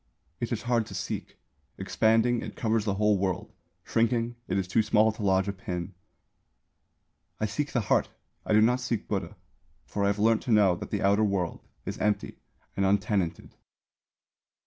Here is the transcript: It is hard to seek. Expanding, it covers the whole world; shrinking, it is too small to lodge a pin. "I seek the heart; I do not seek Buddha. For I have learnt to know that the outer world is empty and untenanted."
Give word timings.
It 0.39 0.51
is 0.51 0.63
hard 0.63 0.87
to 0.87 0.95
seek. 0.95 1.37
Expanding, 1.77 2.41
it 2.41 2.55
covers 2.55 2.85
the 2.85 2.95
whole 2.95 3.19
world; 3.19 3.53
shrinking, 3.83 4.35
it 4.47 4.57
is 4.57 4.67
too 4.67 4.81
small 4.81 5.11
to 5.11 5.21
lodge 5.21 5.47
a 5.47 5.53
pin. 5.53 5.93
"I 7.39 7.45
seek 7.45 7.71
the 7.71 7.81
heart; 7.81 8.09
I 8.43 8.53
do 8.53 8.61
not 8.61 8.79
seek 8.81 9.07
Buddha. 9.07 9.35
For 9.85 10.03
I 10.03 10.07
have 10.07 10.17
learnt 10.17 10.41
to 10.41 10.51
know 10.51 10.73
that 10.77 10.89
the 10.89 11.03
outer 11.03 11.23
world 11.23 11.61
is 11.85 11.99
empty 11.99 12.39
and 12.75 12.83
untenanted." 12.83 13.53